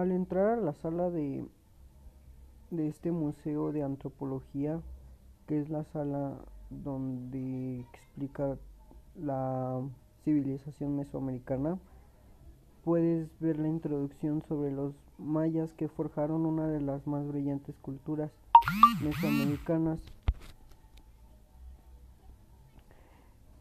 Al 0.00 0.12
entrar 0.12 0.48
a 0.48 0.56
la 0.56 0.72
sala 0.72 1.10
de, 1.10 1.44
de 2.70 2.88
este 2.88 3.12
museo 3.12 3.70
de 3.70 3.82
antropología, 3.82 4.80
que 5.46 5.60
es 5.60 5.68
la 5.68 5.84
sala 5.84 6.38
donde 6.70 7.80
explica 7.80 8.56
la 9.14 9.82
civilización 10.24 10.96
mesoamericana, 10.96 11.78
puedes 12.82 13.28
ver 13.40 13.58
la 13.58 13.68
introducción 13.68 14.42
sobre 14.48 14.72
los 14.72 14.94
mayas 15.18 15.70
que 15.74 15.88
forjaron 15.88 16.46
una 16.46 16.66
de 16.66 16.80
las 16.80 17.06
más 17.06 17.28
brillantes 17.28 17.76
culturas 17.82 18.30
mesoamericanas. 19.02 20.00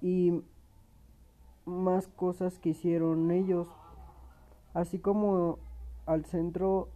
Y 0.02 0.42
más 1.66 2.08
cosas 2.08 2.58
que 2.60 2.70
hicieron 2.70 3.30
ellos, 3.30 3.68
así 4.74 5.00
como 5.00 5.60
al 6.06 6.26
centro 6.26 6.90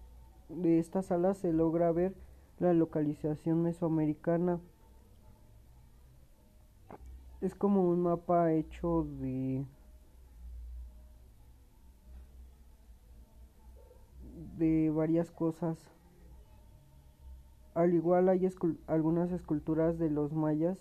de 0.49 0.79
esta 0.79 1.01
sala 1.01 1.33
se 1.33 1.53
logra 1.53 1.91
ver 1.91 2.15
la 2.59 2.73
localización 2.73 3.63
mesoamericana. 3.63 4.59
Es 7.41 7.55
como 7.55 7.89
un 7.89 8.01
mapa 8.01 8.51
hecho 8.53 9.05
de 9.19 9.65
de 14.57 14.91
varias 14.91 15.31
cosas. 15.31 15.77
Al 17.73 17.93
igual 17.93 18.29
hay 18.29 18.47
algunas 18.87 19.31
esculturas 19.31 19.97
de 19.97 20.09
los 20.09 20.33
mayas. 20.33 20.77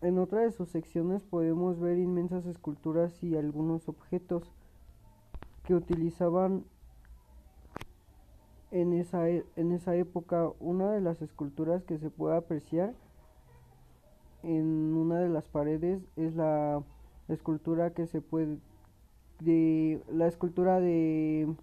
En 0.00 0.18
otra 0.18 0.40
de 0.40 0.52
sus 0.52 0.68
secciones 0.70 1.22
podemos 1.22 1.78
ver 1.78 1.98
inmensas 1.98 2.46
esculturas 2.46 3.22
y 3.22 3.36
algunos 3.36 3.88
objetos 3.88 4.50
que 5.64 5.74
utilizaban 5.74 6.64
en 8.70 8.92
esa, 8.92 9.28
e, 9.28 9.44
en 9.56 9.72
esa 9.72 9.94
época. 9.96 10.50
Una 10.60 10.90
de 10.90 11.00
las 11.00 11.22
esculturas 11.22 11.84
que 11.84 11.98
se 11.98 12.10
puede 12.10 12.36
apreciar 12.36 12.94
en 14.42 14.94
una 14.94 15.20
de 15.20 15.28
las 15.28 15.48
paredes 15.48 16.02
es 16.16 16.34
la 16.34 16.82
escultura 17.28 17.94
que 17.94 18.06
se 18.06 18.20
puede 18.20 18.58
de 19.40 20.02
la 20.12 20.26
escultura 20.26 20.80
de 20.80 21.54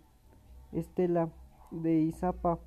Estela 0.71 1.29
de 1.71 1.99
Izapa. 2.01 2.59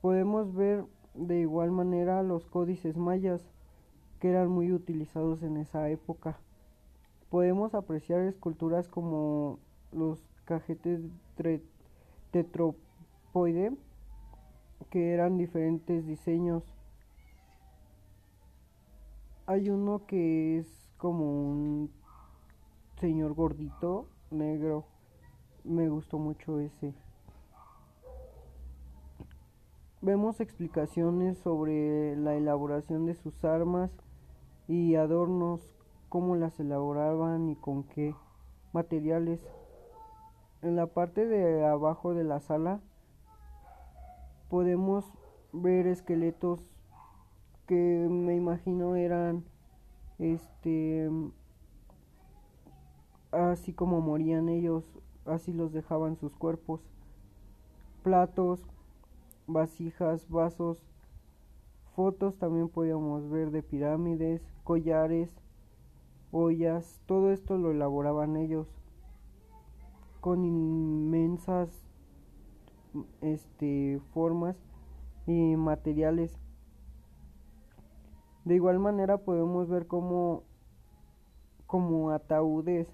Podemos 0.00 0.54
ver 0.54 0.84
de 1.14 1.40
igual 1.40 1.70
manera 1.70 2.22
los 2.22 2.46
códices 2.46 2.96
mayas 2.96 3.42
que 4.20 4.30
eran 4.30 4.48
muy 4.48 4.72
utilizados 4.72 5.42
en 5.42 5.56
esa 5.56 5.88
época. 5.90 6.38
Podemos 7.30 7.74
apreciar 7.74 8.20
esculturas 8.20 8.88
como 8.88 9.58
los 9.94 10.18
cajetes 10.44 11.00
tetropoide 12.30 13.72
que 14.90 15.12
eran 15.12 15.38
diferentes 15.38 16.06
diseños 16.06 16.74
hay 19.46 19.68
uno 19.68 20.06
que 20.06 20.58
es 20.58 20.66
como 20.96 21.50
un 21.50 21.90
señor 22.98 23.34
gordito, 23.34 24.06
negro. 24.30 24.86
Me 25.64 25.88
gustó 25.90 26.18
mucho 26.18 26.60
ese. 26.60 26.94
Vemos 30.00 30.40
explicaciones 30.40 31.38
sobre 31.38 32.16
la 32.16 32.34
elaboración 32.36 33.04
de 33.04 33.14
sus 33.14 33.44
armas 33.44 33.90
y 34.66 34.94
adornos, 34.94 35.60
cómo 36.08 36.36
las 36.36 36.58
elaboraban 36.58 37.50
y 37.50 37.56
con 37.56 37.84
qué 37.84 38.14
materiales. 38.72 39.40
En 40.64 40.76
la 40.76 40.86
parte 40.86 41.26
de 41.26 41.62
abajo 41.62 42.14
de 42.14 42.24
la 42.24 42.40
sala 42.40 42.80
podemos 44.48 45.04
ver 45.52 45.86
esqueletos 45.86 46.58
que 47.66 48.06
me 48.08 48.34
imagino 48.34 48.96
eran 48.96 49.44
este 50.18 51.10
así 53.30 53.74
como 53.74 54.00
morían 54.00 54.48
ellos, 54.48 54.86
así 55.26 55.52
los 55.52 55.74
dejaban 55.74 56.16
sus 56.16 56.34
cuerpos. 56.34 56.80
Platos, 58.02 58.66
vasijas, 59.46 60.30
vasos, 60.30 60.78
fotos 61.94 62.38
también 62.38 62.70
podíamos 62.70 63.28
ver 63.28 63.50
de 63.50 63.62
pirámides, 63.62 64.40
collares, 64.64 65.30
ollas, 66.32 67.02
todo 67.04 67.32
esto 67.32 67.58
lo 67.58 67.70
elaboraban 67.70 68.38
ellos 68.38 68.66
con 70.24 70.42
inmensas 70.42 71.68
este 73.20 74.00
formas 74.14 74.56
y 75.26 75.54
materiales 75.54 76.34
de 78.46 78.54
igual 78.54 78.78
manera 78.78 79.18
podemos 79.18 79.68
ver 79.68 79.86
como, 79.86 80.44
como 81.66 82.08
ataúdes. 82.08 82.88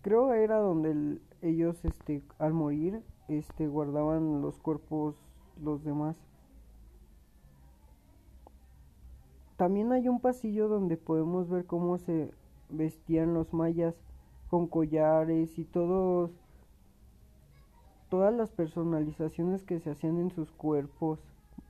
Creo 0.00 0.32
era 0.32 0.56
donde 0.56 1.20
ellos 1.42 1.84
este, 1.84 2.22
al 2.38 2.54
morir 2.54 3.02
este, 3.28 3.68
guardaban 3.68 4.40
los 4.40 4.58
cuerpos 4.58 5.16
los 5.62 5.84
demás. 5.84 6.16
También 9.58 9.92
hay 9.92 10.08
un 10.08 10.18
pasillo 10.18 10.68
donde 10.68 10.96
podemos 10.96 11.50
ver 11.50 11.66
cómo 11.66 11.98
se 11.98 12.32
vestían 12.70 13.34
los 13.34 13.52
mayas 13.52 13.94
con 14.52 14.66
collares 14.66 15.58
y 15.58 15.64
todos 15.64 16.30
todas 18.10 18.34
las 18.34 18.50
personalizaciones 18.50 19.62
que 19.62 19.80
se 19.80 19.88
hacían 19.88 20.18
en 20.18 20.30
sus 20.30 20.52
cuerpos, 20.52 21.20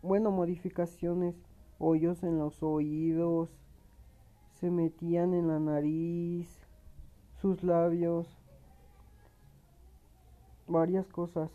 bueno, 0.03 0.33
modificaciones 0.33 1.37
hoyos 1.79 2.25
en 2.25 2.41
los 2.41 2.61
oídos, 2.61 3.51
se 4.55 4.69
metían 4.69 5.33
en 5.33 5.47
la 5.47 5.61
nariz, 5.61 6.49
sus 7.41 7.63
labios, 7.63 8.27
varias 10.67 11.07
cosas. 11.07 11.53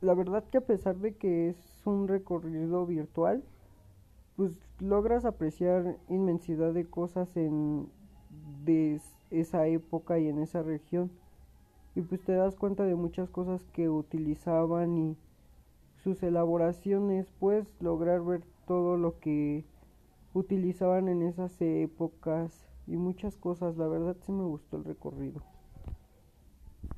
La 0.00 0.14
verdad 0.14 0.44
que 0.44 0.58
a 0.58 0.66
pesar 0.66 0.98
de 0.98 1.16
que 1.16 1.48
es 1.48 1.56
un 1.84 2.06
recorrido 2.06 2.86
virtual, 2.86 3.42
pues 4.36 4.52
logras 4.78 5.24
apreciar 5.24 5.96
inmensidad 6.08 6.72
de 6.72 6.84
cosas 6.84 7.36
en 7.36 7.88
de 8.64 9.00
esa 9.30 9.66
época 9.66 10.18
y 10.18 10.28
en 10.28 10.38
esa 10.38 10.62
región 10.62 11.10
y 11.96 12.02
pues 12.02 12.22
te 12.22 12.32
das 12.32 12.54
cuenta 12.54 12.84
de 12.84 12.94
muchas 12.94 13.30
cosas 13.30 13.64
que 13.72 13.88
utilizaban 13.88 14.98
y 14.98 15.16
sus 16.04 16.22
elaboraciones, 16.22 17.26
puedes 17.40 17.66
lograr 17.80 18.22
ver 18.22 18.42
todo 18.66 18.98
lo 18.98 19.18
que 19.18 19.64
utilizaban 20.34 21.08
en 21.08 21.22
esas 21.22 21.58
épocas 21.60 22.68
y 22.86 22.96
muchas 22.96 23.36
cosas, 23.36 23.78
la 23.78 23.88
verdad 23.88 24.16
sí 24.20 24.30
me 24.30 24.44
gustó 24.44 24.76
el 24.76 24.84
recorrido. 24.84 25.42